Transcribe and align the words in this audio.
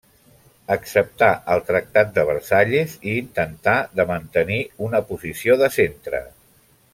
Acceptà 0.75 1.27
el 1.55 1.61
tractat 1.67 2.09
de 2.15 2.23
Versalles 2.29 2.95
i 3.11 3.15
intentà 3.19 3.77
de 4.01 4.07
mantenir 4.13 4.59
una 4.89 5.03
posició 5.13 5.59
de 5.65 5.71
centre. 5.81 6.25